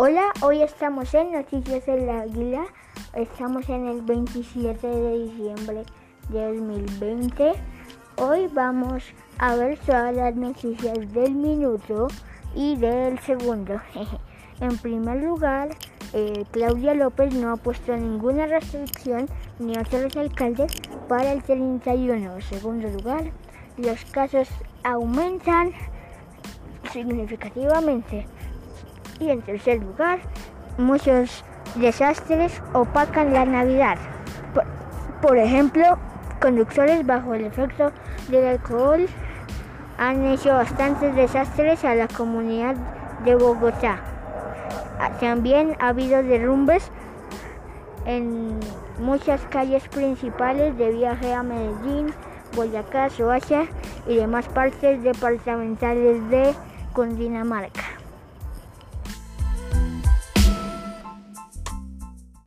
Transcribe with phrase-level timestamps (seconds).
[0.00, 2.66] Hola, hoy estamos en Noticias del Águila.
[3.14, 5.82] Estamos en el 27 de diciembre
[6.28, 7.52] de 2020.
[8.18, 9.02] Hoy vamos
[9.38, 12.06] a ver todas las noticias del minuto
[12.54, 13.80] y del segundo.
[14.60, 15.70] en primer lugar,
[16.12, 19.26] eh, Claudia López no ha puesto ninguna restricción
[19.58, 20.70] ni a otros alcaldes
[21.08, 22.36] para el 31.
[22.36, 23.32] En segundo lugar,
[23.76, 24.46] los casos
[24.84, 25.72] aumentan
[26.92, 28.28] significativamente.
[29.20, 30.20] Y en tercer lugar,
[30.76, 33.98] muchos desastres opacan la Navidad.
[35.20, 35.98] Por, ejemplo,
[36.40, 37.92] conductores bajo el efecto
[38.28, 39.06] del alcohol
[39.98, 42.76] han hecho bastantes desastres a la comunidad
[43.24, 43.98] de Bogotá.
[45.20, 46.90] También ha habido derrumbes
[48.06, 48.58] en
[49.00, 52.14] muchas calles principales de viaje a Medellín,
[52.54, 53.64] Boyacá, Soacha
[54.06, 56.54] y demás partes departamentales de
[56.92, 57.87] Cundinamarca.